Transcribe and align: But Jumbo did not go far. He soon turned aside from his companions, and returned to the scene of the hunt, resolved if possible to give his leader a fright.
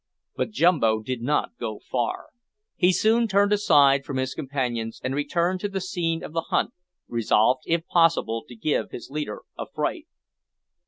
But 0.35 0.49
Jumbo 0.49 1.03
did 1.03 1.21
not 1.21 1.51
go 1.59 1.77
far. 1.77 2.29
He 2.75 2.91
soon 2.91 3.27
turned 3.27 3.53
aside 3.53 4.03
from 4.03 4.17
his 4.17 4.33
companions, 4.33 4.99
and 5.03 5.13
returned 5.13 5.59
to 5.59 5.69
the 5.69 5.79
scene 5.79 6.23
of 6.23 6.33
the 6.33 6.41
hunt, 6.49 6.71
resolved 7.07 7.65
if 7.67 7.85
possible 7.85 8.43
to 8.47 8.55
give 8.55 8.89
his 8.89 9.11
leader 9.11 9.41
a 9.59 9.67
fright. 9.67 10.07